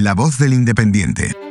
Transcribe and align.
La 0.00 0.14
voz 0.14 0.38
del 0.38 0.52
independiente. 0.52 1.47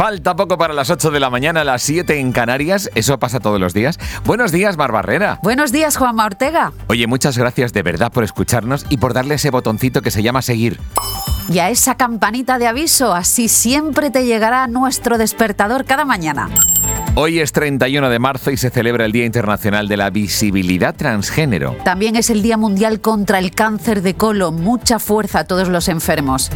Falta 0.00 0.34
poco 0.34 0.56
para 0.56 0.72
las 0.72 0.88
8 0.88 1.10
de 1.10 1.20
la 1.20 1.28
mañana, 1.28 1.62
las 1.62 1.82
7 1.82 2.20
en 2.20 2.32
Canarias. 2.32 2.90
Eso 2.94 3.18
pasa 3.18 3.38
todos 3.38 3.60
los 3.60 3.74
días. 3.74 3.98
Buenos 4.24 4.50
días, 4.50 4.78
Mar 4.78 4.92
Barrera. 4.92 5.38
Buenos 5.42 5.72
días, 5.72 5.98
Juanma 5.98 6.24
Ortega. 6.24 6.72
Oye, 6.86 7.06
muchas 7.06 7.36
gracias 7.36 7.74
de 7.74 7.82
verdad 7.82 8.10
por 8.10 8.24
escucharnos 8.24 8.86
y 8.88 8.96
por 8.96 9.12
darle 9.12 9.34
ese 9.34 9.50
botoncito 9.50 10.00
que 10.00 10.10
se 10.10 10.22
llama 10.22 10.40
seguir. 10.40 10.80
Y 11.50 11.58
a 11.58 11.68
esa 11.68 11.96
campanita 11.96 12.58
de 12.58 12.66
aviso, 12.66 13.12
así 13.12 13.48
siempre 13.48 14.10
te 14.10 14.24
llegará 14.24 14.68
nuestro 14.68 15.18
despertador 15.18 15.84
cada 15.84 16.06
mañana. 16.06 16.48
Hoy 17.14 17.40
es 17.40 17.52
31 17.52 18.08
de 18.08 18.18
marzo 18.18 18.50
y 18.50 18.56
se 18.56 18.70
celebra 18.70 19.04
el 19.04 19.12
Día 19.12 19.26
Internacional 19.26 19.86
de 19.86 19.98
la 19.98 20.08
Visibilidad 20.08 20.94
Transgénero. 20.94 21.76
También 21.84 22.16
es 22.16 22.30
el 22.30 22.40
Día 22.40 22.56
Mundial 22.56 23.02
contra 23.02 23.38
el 23.38 23.50
Cáncer 23.50 24.00
de 24.00 24.14
Colon. 24.14 24.62
Mucha 24.62 24.98
fuerza 24.98 25.40
a 25.40 25.44
todos 25.44 25.68
los 25.68 25.88
enfermos. 25.88 26.50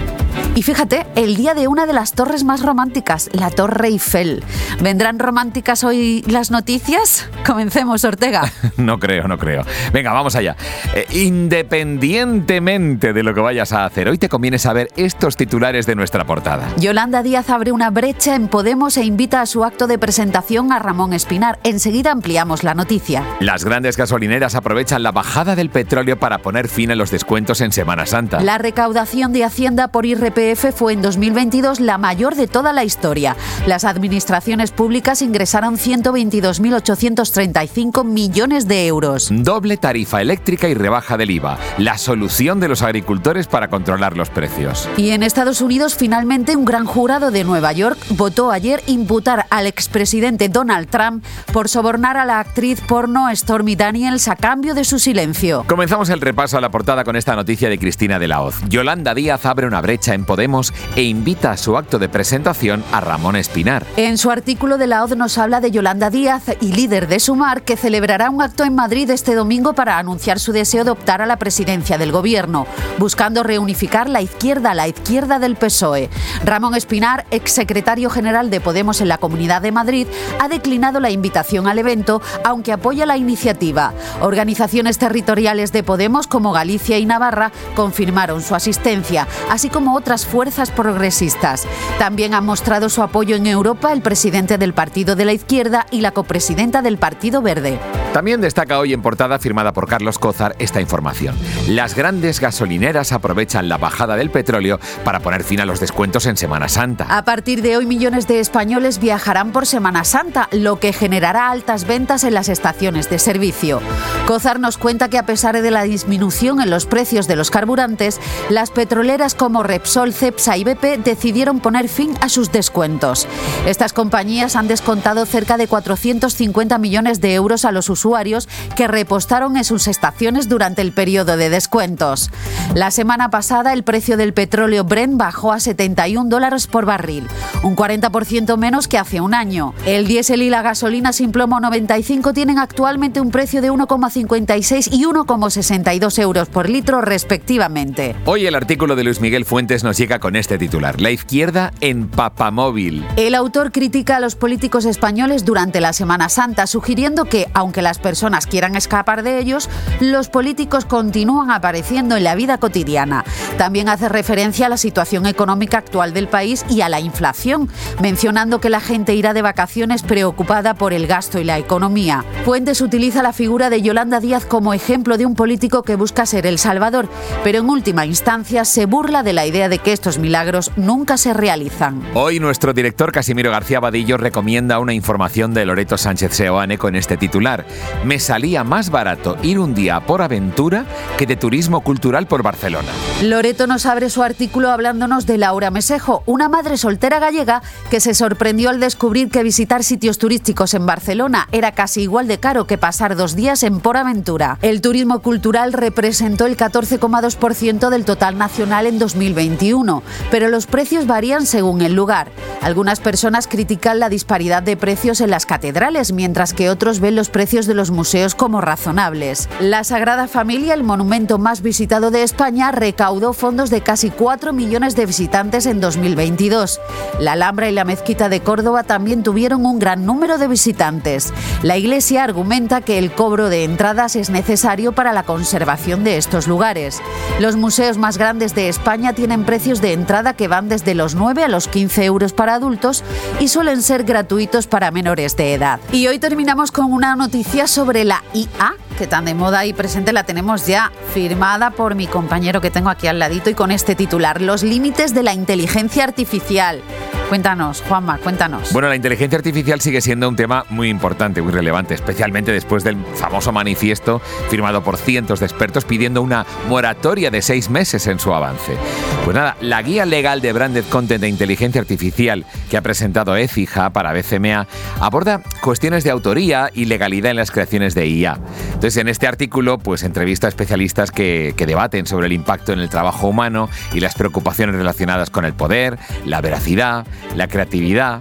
Y 0.56 0.62
fíjate, 0.62 1.04
el 1.16 1.34
día 1.34 1.52
de 1.54 1.66
una 1.66 1.84
de 1.84 1.92
las 1.92 2.12
torres 2.12 2.44
más 2.44 2.62
románticas, 2.62 3.28
la 3.32 3.50
Torre 3.50 3.88
Eiffel. 3.88 4.44
¿Vendrán 4.80 5.18
románticas 5.18 5.82
hoy 5.82 6.22
las 6.28 6.52
noticias? 6.52 7.28
Comencemos, 7.44 8.04
Ortega. 8.04 8.52
no 8.76 9.00
creo, 9.00 9.26
no 9.26 9.36
creo. 9.36 9.64
Venga, 9.92 10.12
vamos 10.12 10.36
allá. 10.36 10.54
Eh, 10.94 11.06
independientemente 11.10 13.12
de 13.12 13.24
lo 13.24 13.34
que 13.34 13.40
vayas 13.40 13.72
a 13.72 13.84
hacer, 13.84 14.08
hoy 14.08 14.16
te 14.16 14.28
conviene 14.28 14.60
saber 14.60 14.90
estos 14.94 15.36
titulares 15.36 15.86
de 15.86 15.96
nuestra 15.96 16.24
portada. 16.24 16.68
Yolanda 16.76 17.24
Díaz 17.24 17.50
abre 17.50 17.72
una 17.72 17.90
brecha 17.90 18.36
en 18.36 18.46
Podemos 18.46 18.96
e 18.96 19.04
invita 19.04 19.40
a 19.40 19.46
su 19.46 19.64
acto 19.64 19.88
de 19.88 19.98
presentación 19.98 20.70
a 20.70 20.78
Ramón 20.78 21.14
Espinar. 21.14 21.58
Enseguida 21.64 22.12
ampliamos 22.12 22.62
la 22.62 22.74
noticia. 22.74 23.24
Las 23.40 23.64
grandes 23.64 23.96
gasolineras 23.96 24.54
aprovechan 24.54 25.02
la 25.02 25.10
bajada 25.10 25.56
del 25.56 25.70
petróleo 25.70 26.20
para 26.20 26.38
poner 26.38 26.68
fin 26.68 26.92
a 26.92 26.94
los 26.94 27.10
descuentos 27.10 27.60
en 27.60 27.72
Semana 27.72 28.06
Santa. 28.06 28.40
La 28.40 28.58
recaudación 28.58 29.32
de 29.32 29.42
Hacienda 29.42 29.88
por 29.88 30.06
IRP 30.06 30.43
fue 30.74 30.92
en 30.92 31.00
2022 31.02 31.80
la 31.80 31.98
mayor 31.98 32.34
de 32.34 32.46
toda 32.46 32.72
la 32.72 32.84
historia. 32.84 33.36
Las 33.66 33.84
administraciones 33.84 34.70
públicas 34.70 35.22
ingresaron 35.22 35.78
122.835 35.78 38.04
millones 38.04 38.68
de 38.68 38.86
euros. 38.86 39.28
Doble 39.30 39.78
tarifa 39.78 40.20
eléctrica 40.20 40.68
y 40.68 40.74
rebaja 40.74 41.16
del 41.16 41.30
IVA. 41.30 41.58
La 41.78 41.96
solución 41.98 42.60
de 42.60 42.68
los 42.68 42.82
agricultores 42.82 43.46
para 43.46 43.68
controlar 43.68 44.16
los 44.16 44.30
precios. 44.30 44.88
Y 44.96 45.10
en 45.10 45.22
Estados 45.22 45.60
Unidos, 45.60 45.94
finalmente, 45.94 46.56
un 46.56 46.64
gran 46.64 46.84
jurado 46.84 47.30
de 47.30 47.44
Nueva 47.44 47.72
York 47.72 47.98
votó 48.10 48.50
ayer 48.50 48.82
imputar 48.86 49.46
al 49.50 49.66
expresidente 49.66 50.48
Donald 50.48 50.88
Trump 50.88 51.24
por 51.52 51.68
sobornar 51.68 52.16
a 52.16 52.24
la 52.24 52.40
actriz 52.40 52.80
porno 52.80 53.28
Stormy 53.34 53.76
Daniels 53.76 54.28
a 54.28 54.36
cambio 54.36 54.74
de 54.74 54.84
su 54.84 54.98
silencio. 54.98 55.64
Comenzamos 55.66 56.10
el 56.10 56.20
repaso 56.20 56.58
a 56.58 56.60
la 56.60 56.70
portada 56.70 57.04
con 57.04 57.16
esta 57.16 57.34
noticia 57.34 57.68
de 57.68 57.78
Cristina 57.78 58.18
de 58.18 58.28
la 58.28 58.42
Hoz. 58.42 58.60
Yolanda 58.68 59.14
Díaz 59.14 59.46
abre 59.46 59.66
una 59.66 59.80
brecha 59.80 60.14
en 60.14 60.24
Podemos 60.34 60.74
e 60.96 61.04
invita 61.04 61.52
a 61.52 61.56
su 61.56 61.76
acto 61.76 62.00
de 62.00 62.08
presentación 62.08 62.82
a 62.90 63.00
Ramón 63.00 63.36
Espinar. 63.36 63.86
En 63.96 64.18
su 64.18 64.32
artículo 64.32 64.78
de 64.78 64.88
la 64.88 65.04
OZ 65.04 65.14
nos 65.14 65.38
habla 65.38 65.60
de 65.60 65.70
Yolanda 65.70 66.10
Díaz 66.10 66.56
y 66.60 66.72
líder 66.72 67.06
de 67.06 67.20
Sumar 67.20 67.62
que 67.62 67.76
celebrará 67.76 68.30
un 68.30 68.42
acto 68.42 68.64
en 68.64 68.74
Madrid 68.74 69.08
este 69.10 69.36
domingo 69.36 69.74
para 69.74 69.96
anunciar 69.96 70.40
su 70.40 70.50
deseo 70.50 70.82
de 70.82 70.90
optar 70.90 71.22
a 71.22 71.26
la 71.26 71.36
presidencia 71.36 71.98
del 71.98 72.10
gobierno, 72.10 72.66
buscando 72.98 73.44
reunificar 73.44 74.08
la 74.08 74.22
izquierda, 74.22 74.74
la 74.74 74.88
izquierda 74.88 75.38
del 75.38 75.54
PSOE. 75.54 76.10
Ramón 76.44 76.74
Espinar, 76.74 77.26
exsecretario 77.30 78.10
general 78.10 78.50
de 78.50 78.60
Podemos 78.60 79.00
en 79.00 79.06
la 79.06 79.18
Comunidad 79.18 79.62
de 79.62 79.70
Madrid, 79.70 80.08
ha 80.40 80.48
declinado 80.48 80.98
la 80.98 81.10
invitación 81.10 81.68
al 81.68 81.78
evento, 81.78 82.20
aunque 82.42 82.72
apoya 82.72 83.06
la 83.06 83.16
iniciativa. 83.16 83.94
Organizaciones 84.20 84.98
territoriales 84.98 85.70
de 85.70 85.84
Podemos 85.84 86.26
como 86.26 86.50
Galicia 86.50 86.98
y 86.98 87.06
Navarra 87.06 87.52
confirmaron 87.76 88.42
su 88.42 88.56
asistencia, 88.56 89.28
así 89.48 89.68
como 89.68 89.94
otras 89.94 90.23
fuerzas 90.26 90.70
progresistas. 90.70 91.66
También 91.98 92.34
han 92.34 92.44
mostrado 92.44 92.88
su 92.88 93.02
apoyo 93.02 93.36
en 93.36 93.46
Europa 93.46 93.92
el 93.92 94.02
presidente 94.02 94.58
del 94.58 94.74
Partido 94.74 95.16
de 95.16 95.24
la 95.24 95.32
Izquierda 95.32 95.86
y 95.90 96.00
la 96.00 96.12
copresidenta 96.12 96.82
del 96.82 96.98
Partido 96.98 97.42
Verde. 97.42 97.78
También 98.14 98.40
destaca 98.40 98.78
hoy 98.78 98.92
en 98.92 99.02
portada 99.02 99.40
firmada 99.40 99.72
por 99.72 99.88
Carlos 99.88 100.20
Cózar 100.20 100.54
esta 100.60 100.80
información. 100.80 101.36
Las 101.66 101.96
grandes 101.96 102.38
gasolineras 102.38 103.10
aprovechan 103.10 103.68
la 103.68 103.76
bajada 103.76 104.14
del 104.14 104.30
petróleo 104.30 104.78
para 105.02 105.18
poner 105.18 105.42
fin 105.42 105.58
a 105.58 105.66
los 105.66 105.80
descuentos 105.80 106.24
en 106.26 106.36
Semana 106.36 106.68
Santa. 106.68 107.06
A 107.08 107.24
partir 107.24 107.60
de 107.60 107.76
hoy 107.76 107.86
millones 107.86 108.28
de 108.28 108.38
españoles 108.38 109.00
viajarán 109.00 109.50
por 109.50 109.66
Semana 109.66 110.04
Santa, 110.04 110.48
lo 110.52 110.78
que 110.78 110.92
generará 110.92 111.50
altas 111.50 111.88
ventas 111.88 112.22
en 112.22 112.34
las 112.34 112.48
estaciones 112.48 113.10
de 113.10 113.18
servicio. 113.18 113.80
Cózar 114.28 114.60
nos 114.60 114.78
cuenta 114.78 115.10
que 115.10 115.18
a 115.18 115.26
pesar 115.26 115.60
de 115.60 115.72
la 115.72 115.82
disminución 115.82 116.60
en 116.60 116.70
los 116.70 116.86
precios 116.86 117.26
de 117.26 117.34
los 117.34 117.50
carburantes, 117.50 118.20
las 118.48 118.70
petroleras 118.70 119.34
como 119.34 119.64
Repsol, 119.64 120.12
Cepsa 120.12 120.56
y 120.56 120.62
BP 120.62 121.02
decidieron 121.02 121.58
poner 121.58 121.88
fin 121.88 122.14
a 122.20 122.28
sus 122.28 122.52
descuentos. 122.52 123.26
Estas 123.66 123.92
compañías 123.92 124.54
han 124.54 124.68
descontado 124.68 125.26
cerca 125.26 125.56
de 125.56 125.66
450 125.66 126.78
millones 126.78 127.20
de 127.20 127.34
euros 127.34 127.64
a 127.64 127.72
los 127.72 127.90
usuarios 127.90 128.03
usuarios 128.04 128.48
que 128.76 128.86
repostaron 128.86 129.56
en 129.56 129.64
sus 129.64 129.88
estaciones 129.88 130.48
durante 130.48 130.82
el 130.82 130.92
periodo 130.92 131.38
de 131.38 131.48
descuentos. 131.48 132.30
La 132.74 132.90
semana 132.90 133.30
pasada 133.30 133.72
el 133.72 133.82
precio 133.82 134.18
del 134.18 134.34
petróleo 134.34 134.84
Brent 134.84 135.16
bajó 135.16 135.52
a 135.52 135.60
71 135.60 136.28
dólares 136.28 136.66
por 136.66 136.84
barril, 136.84 137.26
un 137.62 137.74
40% 137.76 138.58
menos 138.58 138.88
que 138.88 138.98
hace 138.98 139.22
un 139.22 139.32
año. 139.32 139.72
El 139.86 140.06
diésel 140.06 140.42
y 140.42 140.50
la 140.50 140.60
gasolina 140.60 141.14
sin 141.14 141.32
plomo 141.32 141.60
95 141.60 142.34
tienen 142.34 142.58
actualmente 142.58 143.22
un 143.22 143.30
precio 143.30 143.62
de 143.62 143.72
1,56 143.72 144.88
y 144.92 145.04
1,62 145.04 146.18
euros 146.18 146.48
por 146.48 146.68
litro 146.68 147.00
respectivamente. 147.00 148.14
Hoy 148.26 148.46
el 148.46 148.54
artículo 148.54 148.96
de 148.96 149.04
Luis 149.04 149.20
Miguel 149.20 149.46
Fuentes 149.46 149.82
nos 149.82 149.96
llega 149.96 150.18
con 150.18 150.36
este 150.36 150.58
titular, 150.58 151.00
La 151.00 151.10
izquierda 151.10 151.72
en 151.80 152.08
papamóvil. 152.08 153.06
El 153.16 153.34
autor 153.34 153.72
critica 153.72 154.16
a 154.16 154.20
los 154.20 154.36
políticos 154.36 154.84
españoles 154.84 155.46
durante 155.46 155.80
la 155.80 155.94
Semana 155.94 156.28
Santa, 156.28 156.66
sugiriendo 156.66 157.24
que, 157.24 157.48
aunque 157.54 157.80
personas 157.98 158.46
quieran 158.46 158.76
escapar 158.76 159.22
de 159.22 159.38
ellos, 159.38 159.68
los 160.00 160.28
políticos 160.28 160.84
continúan 160.84 161.50
apareciendo 161.50 162.16
en 162.16 162.24
la 162.24 162.34
vida 162.34 162.58
cotidiana. 162.58 163.24
También 163.58 163.88
hace 163.88 164.08
referencia 164.08 164.66
a 164.66 164.68
la 164.68 164.76
situación 164.76 165.26
económica 165.26 165.78
actual 165.78 166.12
del 166.12 166.28
país 166.28 166.64
y 166.68 166.80
a 166.80 166.88
la 166.88 167.00
inflación, 167.00 167.68
mencionando 168.00 168.60
que 168.60 168.70
la 168.70 168.80
gente 168.80 169.14
irá 169.14 169.34
de 169.34 169.42
vacaciones 169.42 170.02
preocupada 170.02 170.74
por 170.74 170.92
el 170.92 171.06
gasto 171.06 171.38
y 171.38 171.44
la 171.44 171.58
economía. 171.58 172.24
Fuentes 172.44 172.80
utiliza 172.80 173.22
la 173.22 173.32
figura 173.32 173.70
de 173.70 173.82
Yolanda 173.82 174.20
Díaz 174.20 174.44
como 174.44 174.74
ejemplo 174.74 175.18
de 175.18 175.26
un 175.26 175.34
político 175.34 175.82
que 175.82 175.96
busca 175.96 176.26
ser 176.26 176.46
el 176.46 176.58
salvador, 176.58 177.08
pero 177.42 177.58
en 177.58 177.68
última 177.68 178.06
instancia 178.06 178.64
se 178.64 178.86
burla 178.86 179.22
de 179.22 179.32
la 179.32 179.46
idea 179.46 179.68
de 179.68 179.78
que 179.78 179.92
estos 179.92 180.18
milagros 180.18 180.72
nunca 180.76 181.16
se 181.16 181.34
realizan. 181.34 182.02
Hoy 182.14 182.40
nuestro 182.40 182.72
director 182.72 183.12
Casimiro 183.12 183.50
García 183.50 183.80
Badillo 183.80 184.16
recomienda 184.16 184.78
una 184.78 184.94
información 184.94 185.54
de 185.54 185.64
Loreto 185.64 185.98
Sánchez 185.98 186.32
Seoane 186.32 186.78
con 186.78 186.96
este 186.96 187.16
titular 187.16 187.64
me 188.04 188.18
salía 188.18 188.64
más 188.64 188.90
barato 188.90 189.36
ir 189.42 189.58
un 189.58 189.74
día 189.74 190.00
por 190.00 190.22
aventura 190.22 190.84
que 191.16 191.26
de 191.26 191.36
turismo 191.36 191.80
cultural 191.80 192.26
por 192.26 192.42
Barcelona. 192.42 192.88
Loreto 193.22 193.66
nos 193.66 193.86
abre 193.86 194.10
su 194.10 194.22
artículo 194.22 194.70
hablándonos 194.70 195.26
de 195.26 195.38
Laura 195.38 195.70
Mesejo, 195.70 196.22
una 196.26 196.48
madre 196.48 196.76
soltera 196.76 197.18
gallega 197.18 197.62
que 197.90 198.00
se 198.00 198.14
sorprendió 198.14 198.70
al 198.70 198.80
descubrir 198.80 199.30
que 199.30 199.42
visitar 199.42 199.84
sitios 199.84 200.18
turísticos 200.18 200.74
en 200.74 200.86
Barcelona 200.86 201.48
era 201.52 201.72
casi 201.72 202.02
igual 202.02 202.28
de 202.28 202.38
caro 202.38 202.66
que 202.66 202.78
pasar 202.78 203.16
dos 203.16 203.34
días 203.34 203.62
en 203.62 203.80
Por 203.80 203.96
Aventura. 203.96 204.58
El 204.62 204.80
turismo 204.80 205.20
cultural 205.20 205.72
representó 205.72 206.46
el 206.46 206.56
14,2% 206.56 207.88
del 207.88 208.04
total 208.04 208.38
nacional 208.38 208.86
en 208.86 208.98
2021, 208.98 210.02
pero 210.30 210.48
los 210.48 210.66
precios 210.66 211.06
varían 211.06 211.46
según 211.46 211.82
el 211.82 211.94
lugar. 211.94 212.30
Algunas 212.62 213.00
personas 213.00 213.46
critican 213.46 213.98
la 213.98 214.08
disparidad 214.08 214.62
de 214.62 214.76
precios 214.76 215.20
en 215.20 215.30
las 215.30 215.46
catedrales, 215.46 216.12
mientras 216.12 216.54
que 216.54 216.70
otros 216.70 217.00
ven 217.00 217.14
los 217.14 217.28
precios 217.28 217.66
de 217.66 217.73
los 217.74 217.90
museos 217.90 218.34
como 218.34 218.60
razonables. 218.60 219.48
La 219.60 219.84
Sagrada 219.84 220.28
Familia, 220.28 220.74
el 220.74 220.84
monumento 220.84 221.38
más 221.38 221.62
visitado 221.62 222.10
de 222.10 222.22
España, 222.22 222.72
recaudó 222.72 223.32
fondos 223.32 223.70
de 223.70 223.80
casi 223.80 224.10
4 224.10 224.52
millones 224.52 224.96
de 224.96 225.06
visitantes 225.06 225.66
en 225.66 225.80
2022. 225.80 226.80
La 227.20 227.32
Alhambra 227.32 227.68
y 227.68 227.72
la 227.72 227.84
Mezquita 227.84 228.28
de 228.28 228.40
Córdoba 228.40 228.82
también 228.84 229.22
tuvieron 229.22 229.66
un 229.66 229.78
gran 229.78 230.06
número 230.06 230.38
de 230.38 230.48
visitantes. 230.48 231.32
La 231.62 231.76
Iglesia 231.76 232.24
argumenta 232.24 232.80
que 232.80 232.98
el 232.98 233.12
cobro 233.12 233.48
de 233.48 233.64
entradas 233.64 234.16
es 234.16 234.30
necesario 234.30 234.92
para 234.92 235.12
la 235.12 235.22
conservación 235.22 236.04
de 236.04 236.16
estos 236.16 236.46
lugares. 236.46 237.00
Los 237.40 237.56
museos 237.56 237.98
más 237.98 238.18
grandes 238.18 238.54
de 238.54 238.68
España 238.68 239.12
tienen 239.12 239.44
precios 239.44 239.80
de 239.80 239.92
entrada 239.92 240.34
que 240.34 240.48
van 240.48 240.68
desde 240.68 240.94
los 240.94 241.14
9 241.14 241.44
a 241.44 241.48
los 241.48 241.68
15 241.68 242.04
euros 242.04 242.32
para 242.32 242.54
adultos 242.54 243.04
y 243.40 243.48
suelen 243.48 243.82
ser 243.82 244.04
gratuitos 244.04 244.66
para 244.66 244.90
menores 244.90 245.36
de 245.36 245.54
edad. 245.54 245.80
Y 245.92 246.06
hoy 246.06 246.18
terminamos 246.18 246.70
con 246.70 246.92
una 246.92 247.16
noticia 247.16 247.53
sobre 247.62 248.04
la 248.04 248.20
IA, 248.34 248.74
que 248.94 249.06
tan 249.06 249.24
de 249.24 249.34
moda 249.34 249.66
y 249.66 249.72
presente 249.72 250.12
la 250.12 250.24
tenemos 250.24 250.66
ya 250.66 250.92
firmada 251.12 251.70
por 251.70 251.94
mi 251.94 252.06
compañero 252.06 252.60
que 252.60 252.70
tengo 252.70 252.90
aquí 252.90 253.06
al 253.06 253.18
ladito 253.18 253.50
y 253.50 253.54
con 253.54 253.70
este 253.70 253.94
titular, 253.94 254.40
Los 254.40 254.62
límites 254.62 255.14
de 255.14 255.22
la 255.22 255.34
inteligencia 255.34 256.04
artificial. 256.04 256.82
Cuéntanos, 257.28 257.82
Juanma, 257.88 258.18
cuéntanos. 258.18 258.72
Bueno, 258.72 258.88
la 258.88 258.96
inteligencia 258.96 259.38
artificial 259.38 259.80
sigue 259.80 260.00
siendo 260.00 260.28
un 260.28 260.36
tema 260.36 260.66
muy 260.68 260.88
importante, 260.88 261.40
muy 261.40 261.52
relevante, 261.52 261.94
especialmente 261.94 262.52
después 262.52 262.84
del 262.84 262.96
famoso 263.14 263.50
manifiesto 263.50 264.20
firmado 264.50 264.84
por 264.84 264.98
cientos 264.98 265.40
de 265.40 265.46
expertos 265.46 265.84
pidiendo 265.84 266.20
una 266.20 266.44
moratoria 266.68 267.30
de 267.30 267.40
seis 267.40 267.70
meses 267.70 268.06
en 268.06 268.18
su 268.18 268.32
avance. 268.32 268.76
Pues 269.24 269.34
nada, 269.34 269.56
la 269.60 269.80
guía 269.82 270.04
legal 270.04 270.42
de 270.42 270.52
Branded 270.52 270.84
Content 270.90 271.22
de 271.22 271.28
inteligencia 271.28 271.80
artificial 271.80 272.44
que 272.70 272.76
ha 272.76 272.82
presentado 272.82 273.34
EFIJA 273.36 273.90
para 273.90 274.12
BCMA 274.12 274.66
aborda 275.00 275.40
cuestiones 275.62 276.04
de 276.04 276.10
autoría 276.10 276.70
y 276.74 276.84
legalidad 276.84 277.30
en 277.30 277.36
las 277.36 277.50
creaciones 277.50 277.94
de 277.94 278.06
IA. 278.06 278.38
Entonces, 278.84 279.00
en 279.00 279.08
este 279.08 279.26
artículo, 279.26 279.78
pues 279.78 280.02
entrevista 280.02 280.46
a 280.46 280.50
especialistas 280.50 281.10
que, 281.10 281.54
que 281.56 281.64
debaten 281.64 282.04
sobre 282.04 282.26
el 282.26 282.34
impacto 282.34 282.74
en 282.74 282.80
el 282.80 282.90
trabajo 282.90 283.28
humano 283.28 283.70
y 283.94 284.00
las 284.00 284.14
preocupaciones 284.14 284.76
relacionadas 284.76 285.30
con 285.30 285.46
el 285.46 285.54
poder, 285.54 285.98
la 286.26 286.42
veracidad, 286.42 287.06
la 287.34 287.48
creatividad 287.48 288.20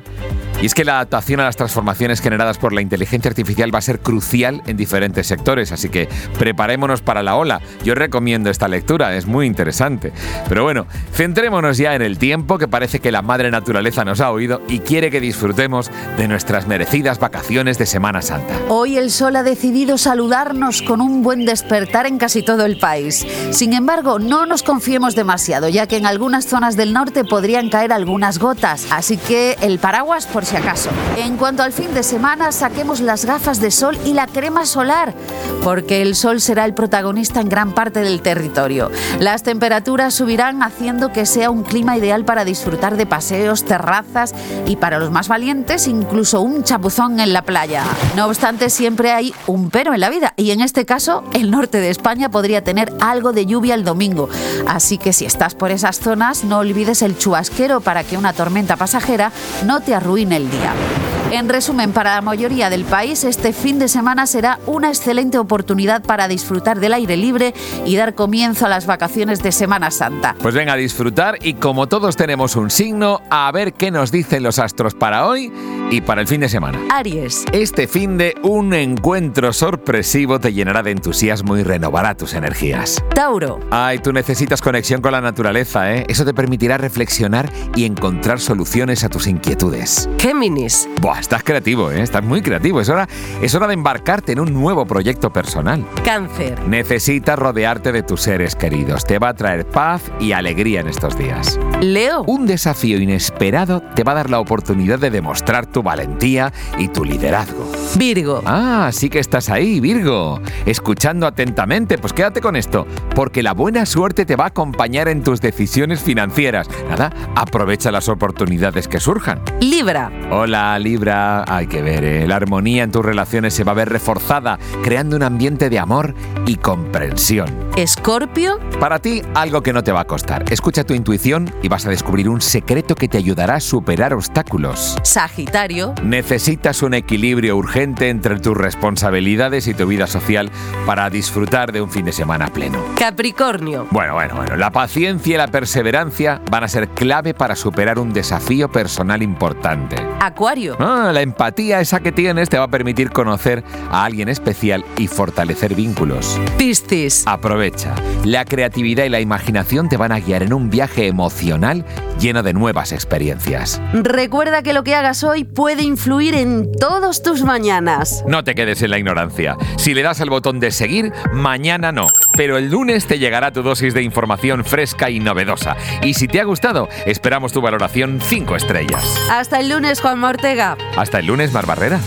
y 0.63 0.65
es 0.65 0.75
que 0.75 0.86
la 0.86 0.94
adaptación 0.94 1.42
a 1.42 1.44
las 1.44 1.57
transformaciones 1.57 2.21
generadas 2.21 2.57
por 2.57 2.71
la 2.71 2.80
inteligencia 2.80 3.27
artificial 3.27 3.75
va 3.75 3.80
a 3.80 3.81
ser 3.81 4.00
crucial 4.00 4.62
en 4.65 4.77
diferentes 4.77 5.27
sectores, 5.27 5.74
así 5.74 5.89
que 5.89 6.07
preparémonos 6.39 7.01
para 7.01 7.21
la 7.21 7.36
ola. 7.36 7.60
Yo 7.83 7.95
recomiendo 7.95 8.50
esta 8.50 8.69
lectura, 8.69 9.13
es 9.18 9.25
muy 9.25 9.45
interesante. 9.45 10.13
Pero 10.48 10.63
bueno, 10.63 10.88
centrémonos 11.12 11.77
ya 11.77 11.95
en 11.95 12.01
el 12.01 12.18
tiempo 12.18 12.57
que 12.57 12.69
parece 12.69 13.01
que 13.01 13.12
la 13.12 13.21
madre 13.21 13.51
naturaleza 13.51 14.06
nos 14.06 14.21
ha 14.21 14.31
oído 14.31 14.62
y 14.69 14.80
quiere 14.80 15.12
que 15.12 15.19
disfrutemos 15.19 15.92
de 16.15 16.30
nuestras 16.30 16.66
merecidas 16.66 17.19
vacaciones 17.19 17.77
de 17.77 17.86
Semana 17.86 18.21
Santa. 18.21 18.57
Hoy 18.69 18.95
el 18.95 19.12
sol 19.12 19.36
ha 19.36 19.44
decidido 19.44 19.98
saludarnos 19.98 20.81
con 20.81 21.01
un 21.01 21.24
buen 21.24 21.44
despertar 21.45 22.07
en 22.07 22.18
casi 22.18 22.42
todo 22.42 22.63
el 22.63 22.77
país. 22.77 23.27
Sin 23.51 23.74
embargo, 23.74 24.18
no 24.18 24.45
nos 24.45 24.63
confiemos 24.63 25.13
demasiado, 25.13 25.68
ya 25.68 25.88
que 25.88 25.98
en 25.98 26.06
algunas 26.06 26.45
zonas 26.45 26.77
del 26.77 26.94
norte 26.94 27.25
podrían 27.25 27.68
caer 27.68 27.92
algunas 27.92 28.39
gotas, 28.39 28.88
así 28.92 29.18
que 29.18 29.57
el 29.59 29.77
paraguas 29.77 30.25
por 30.25 30.45
si 30.53 30.57
acaso. 30.57 30.91
En 31.17 31.35
cuanto 31.38 31.63
al 31.63 31.73
fin 31.73 31.95
de 31.95 32.03
semana, 32.03 32.51
saquemos 32.51 33.00
las 33.00 33.25
gafas 33.25 33.59
de 33.59 33.71
sol 33.71 33.97
y 34.05 34.13
la 34.13 34.27
crema 34.27 34.67
solar, 34.67 35.15
porque 35.63 36.03
el 36.03 36.13
sol 36.13 36.41
será 36.41 36.65
el 36.65 36.75
protagonista 36.75 37.41
en 37.41 37.50
gran 37.50 37.73
parte 37.73 38.01
del 38.01 38.21
territorio. 38.21 38.91
Las 39.19 39.41
temperaturas 39.41 40.13
subirán 40.13 40.61
haciendo 40.61 41.11
que 41.11 41.25
sea 41.25 41.50
un 41.50 41.63
clima 41.63 41.97
ideal 41.97 42.23
para 42.23 42.45
disfrutar 42.45 42.97
de 42.97 43.07
paseos, 43.07 43.65
terrazas 43.65 44.35
y 44.67 44.75
para 44.75 45.00
los 45.00 45.09
más 45.09 45.27
valientes 45.27 45.88
incluso 45.88 46.41
un 46.41 46.63
chapuzón 46.63 47.19
en 47.19 47.33
la 47.33 47.41
playa. 47.41 47.83
No 48.15 48.27
obstante, 48.27 48.69
siempre 48.69 49.11
hay 49.11 49.33
un 49.47 49.71
pero 49.71 49.95
en 49.95 50.01
la 50.01 50.11
vida 50.11 50.33
y 50.38 50.51
en 50.51 50.61
este 50.61 50.85
caso 50.85 51.23
el 51.33 51.49
norte 51.49 51.79
de 51.79 51.89
España 51.89 52.29
podría 52.29 52.63
tener 52.63 52.94
algo 52.99 53.33
de 53.33 53.47
lluvia 53.47 53.73
el 53.73 53.83
domingo. 53.83 54.29
Así 54.67 54.99
que 54.99 55.13
si 55.13 55.25
estás 55.25 55.56
por 55.56 55.71
esas 55.71 55.99
zonas, 55.99 56.44
no 56.44 56.59
olvides 56.59 57.01
el 57.01 57.17
chubasquero 57.17 57.81
para 57.81 58.03
que 58.03 58.17
una 58.17 58.33
tormenta 58.33 58.75
pasajera 58.75 59.31
no 59.65 59.81
te 59.81 59.95
arruine 59.95 60.38
el 60.38 60.43
día. 60.50 61.12
En 61.33 61.50
resumen, 61.50 61.94
para 61.94 62.13
la 62.13 62.21
mayoría 62.21 62.69
del 62.69 62.85
país, 62.85 63.24
este 63.24 63.53
fin 63.53 63.80
de 63.80 63.88
semana 63.88 64.27
será 64.27 64.59
una 64.68 64.89
excelente 64.89 65.39
oportunidad 65.39 66.03
para 66.03 66.27
disfrutar 66.27 66.80
del 66.80 66.94
aire 66.94 67.18
libre 67.18 67.56
y 67.88 67.95
dar 67.95 68.13
comienzo 68.13 68.68
a 68.68 68.69
las 68.69 68.85
vacaciones 68.85 69.41
de 69.41 69.51
Semana 69.51 69.89
Santa. 69.89 70.35
Pues 70.39 70.53
venga 70.53 70.74
a 70.74 70.75
disfrutar 70.75 71.39
y 71.41 71.56
como 71.56 71.88
todos 71.88 72.18
tenemos 72.18 72.56
un 72.56 72.69
signo, 72.69 73.19
a 73.31 73.51
ver 73.51 73.74
qué 73.74 73.89
nos 73.89 74.12
dicen 74.12 74.44
los 74.44 74.59
astros 74.59 74.94
para 74.94 75.25
hoy 75.25 75.51
y 75.89 76.01
para 76.01 76.21
el 76.21 76.27
fin 76.27 76.41
de 76.41 76.50
semana. 76.50 76.80
Aries. 76.91 77.45
Este 77.51 77.88
fin 77.88 78.19
de 78.19 78.35
un 78.44 78.71
encuentro 78.75 79.53
sorpresivo 79.53 80.39
te 80.39 80.53
llenará 80.53 80.83
de 80.83 80.91
entusiasmo 80.91 81.57
y 81.57 81.63
renovará 81.63 82.13
tus 82.13 82.35
energías. 82.35 83.03
Tauro. 83.15 83.59
Ay, 83.71 83.97
tú 83.97 84.13
necesitas 84.13 84.62
conexión 84.62 85.01
con 85.01 85.12
la 85.12 85.21
naturaleza, 85.21 85.95
¿eh? 85.95 86.06
Eso 86.07 86.25
te 86.25 86.33
permitirá 86.35 86.77
reflexionar 86.77 87.50
y 87.75 87.85
encontrar 87.85 88.39
soluciones 88.39 89.03
a 89.03 89.09
tus 89.09 89.25
inquietudes. 89.25 90.07
Géminis. 90.19 90.88
Buah, 91.01 91.22
estás 91.23 91.43
creativo, 91.43 91.89
¿eh? 91.89 92.01
Estás 92.01 92.23
muy 92.23 92.41
creativo. 92.41 92.81
Es 92.81 92.89
hora, 92.89 93.07
es 93.41 93.55
hora 93.55 93.67
de 93.67 93.73
embarcarte 93.73 94.33
en 94.33 94.39
un 94.39 94.53
nuevo 94.53 94.85
proyecto 94.85 95.31
personal. 95.31 95.85
Cáncer. 96.03 96.59
Necesitas 96.67 97.39
rodearte 97.39 97.91
de 97.91 98.03
tus 98.03 98.21
seres 98.21 98.55
queridos. 98.55 99.05
Te 99.05 99.19
va 99.19 99.29
a 99.29 99.33
traer 99.33 99.65
paz 99.65 100.01
y 100.19 100.33
alegría 100.33 100.81
en 100.81 100.89
estos 100.89 101.17
días. 101.17 101.57
Leo. 101.81 102.23
Un 102.27 102.45
desafío 102.45 102.99
inesperado 102.99 103.81
te 103.95 104.03
va 104.03 104.11
a 104.11 104.15
dar 104.15 104.29
la 104.29 104.39
oportunidad 104.39 104.99
de 104.99 105.09
demostrar 105.09 105.65
tu 105.65 105.81
valentía 105.81 106.51
y 106.77 106.89
tu 106.89 107.05
liderazgo. 107.05 107.71
Virgo. 107.95 108.41
Ah, 108.45 108.89
sí 108.91 109.09
que 109.09 109.19
estás 109.19 109.49
ahí, 109.49 109.79
Virgo. 109.79 110.41
Escuchando 110.65 111.25
atentamente, 111.25 111.97
pues 111.97 112.11
quédate 112.11 112.41
con 112.41 112.55
esto, 112.57 112.85
porque 113.15 113.43
la 113.43 113.53
buena 113.53 113.85
suerte 113.85 114.25
te 114.25 114.35
va 114.35 114.45
a 114.45 114.47
acompañar 114.47 115.07
en 115.07 115.23
tus 115.23 115.39
decisiones 115.39 116.01
financieras. 116.01 116.67
Nada, 116.89 117.11
aprovecha 117.35 117.91
las 117.91 118.09
oportunidades 118.09 118.87
que 118.89 118.99
surjan. 118.99 119.41
Libra. 119.61 120.11
Hola, 120.29 120.77
Libra. 120.79 121.12
Hay 121.13 121.68
que 121.68 121.81
ver, 121.81 122.04
¿eh? 122.04 122.27
la 122.27 122.38
armonía 122.38 122.83
en 122.83 122.92
tus 122.92 123.06
relaciones 123.06 123.54
se 123.54 123.63
va 123.63 123.74
a 123.74 123.75
ver 123.75 123.89
reforzada, 123.89 124.57
creando 124.83 125.15
un 125.15 125.24
ambiente 125.24 125.69
de 125.69 125.77
amor 125.77 126.15
y 126.48 126.56
comprensión. 126.56 127.48
Escorpio. 127.75 128.60
Para 128.80 129.00
ti, 129.00 129.21
algo 129.36 129.62
que 129.62 129.74
no 129.74 129.83
te 129.83 129.92
va 129.92 130.01
a 130.01 130.06
costar. 130.06 130.45
Escucha 130.51 130.83
tu 130.83 130.94
intuición 130.94 131.54
y 131.62 131.69
vas 131.69 131.86
a 131.86 131.89
descubrir 131.89 132.30
un 132.30 132.42
secreto 132.42 132.95
que 132.95 133.07
te 133.07 133.18
ayudará 133.18 133.56
a 133.56 133.60
superar 133.60 134.13
obstáculos. 134.13 134.98
Sagitario. 135.04 135.94
Necesitas 136.04 136.81
un 136.81 136.95
equilibrio 136.95 137.57
urgente 137.57 138.09
entre 138.09 138.39
tus 138.39 138.57
responsabilidades 138.57 139.68
y 139.68 139.74
tu 139.74 139.86
vida 139.86 140.07
social 140.07 140.50
para 140.86 141.09
disfrutar 141.09 141.71
de 141.71 141.81
un 141.81 141.92
fin 141.92 142.06
de 142.06 142.12
semana 142.12 142.48
pleno. 142.48 142.80
Capricornio. 142.98 143.88
Bueno, 143.92 144.16
bueno, 144.16 144.36
bueno, 144.36 144.56
la 144.56 144.71
paciencia 144.71 145.36
y 145.36 145.38
la 145.38 145.48
perseverancia 145.48 146.42
van 146.50 146.63
a 146.63 146.68
ser 146.68 146.89
clave 146.89 147.33
para 147.33 147.56
superar 147.56 148.00
un 148.00 148.13
desafío 148.13 148.71
personal 148.71 149.21
importante. 149.21 149.95
Acuario. 150.19 150.75
Ah, 150.80 151.02
la 151.11 151.21
empatía 151.21 151.81
esa 151.81 152.00
que 152.00 152.11
tienes 152.11 152.50
te 152.50 152.57
va 152.57 152.65
a 152.65 152.69
permitir 152.69 153.09
conocer 153.09 153.63
a 153.91 154.05
alguien 154.05 154.29
especial 154.29 154.85
y 154.97 155.07
fortalecer 155.07 155.75
vínculos. 155.75 156.39
Piscis. 156.57 157.23
Aprovecha. 157.25 157.95
La 158.23 158.45
creatividad 158.45 159.05
y 159.05 159.09
la 159.09 159.19
imaginación 159.19 159.89
te 159.89 159.97
van 159.97 160.11
a 160.11 160.19
guiar 160.19 160.44
en 160.44 160.53
un 160.53 160.69
viaje 160.69 161.07
emocional 161.07 161.85
lleno 162.19 162.44
de 162.44 162.53
nuevas 162.53 162.91
experiencias. 162.91 163.81
Recuerda 163.94 164.61
que 164.61 164.73
lo 164.73 164.83
que 164.83 164.95
hagas 164.95 165.23
hoy 165.23 165.44
puede 165.44 165.83
influir 165.83 166.35
en 166.35 166.71
todos 166.71 167.23
tus 167.23 167.44
mañanas. 167.44 168.23
No 168.27 168.44
te 168.44 168.56
quedes 168.56 168.81
en 168.81 168.91
la 168.91 168.99
ignorancia. 168.99 169.57
Si 169.77 169.94
le 169.94 170.03
das 170.03 170.21
al 170.21 170.29
botón 170.29 170.59
de 170.59 170.71
seguir, 170.71 171.11
mañana 171.33 171.91
no. 171.91 172.07
Pero 172.35 172.57
el 172.57 172.69
lunes 172.69 173.06
te 173.07 173.19
llegará 173.19 173.51
tu 173.51 173.62
dosis 173.62 173.94
de 173.94 174.01
información 174.01 174.65
fresca 174.65 175.09
y 175.09 175.19
novedosa. 175.19 175.75
Y 176.01 176.13
si 176.15 176.27
te 176.27 176.41
ha 176.41 176.44
gustado, 176.44 176.89
esperamos 177.06 177.53
tu 177.53 177.62
valoración 177.62 178.19
5 178.21 178.56
estrellas. 178.56 179.18
Hasta 179.31 179.59
el 179.59 179.69
lunes, 179.69 180.01
Juan 180.01 180.24
Ortega. 180.24 180.77
Hasta 180.97 181.19
el 181.19 181.28
lunes, 181.28 181.54
Mar 181.54 181.66
Barrera. 181.66 181.99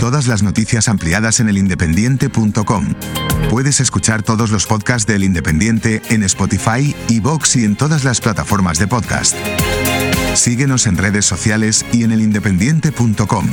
Todas 0.00 0.26
las 0.26 0.42
noticias 0.42 0.88
ampliadas 0.88 1.40
en 1.40 1.48
elindependiente.com. 1.48 2.94
Puedes 3.50 3.80
escuchar 3.80 4.22
todos 4.22 4.50
los 4.50 4.66
podcasts 4.66 5.06
del 5.06 5.24
Independiente 5.24 6.02
en 6.10 6.22
Spotify, 6.22 6.94
iVoox 7.08 7.56
y 7.56 7.64
en 7.64 7.76
todas 7.76 8.04
las 8.04 8.20
plataformas 8.20 8.78
de 8.78 8.86
podcast. 8.86 9.36
Síguenos 10.34 10.86
en 10.86 10.98
redes 10.98 11.24
sociales 11.24 11.84
y 11.92 12.04
en 12.04 12.12
elindependiente.com. 12.12 13.48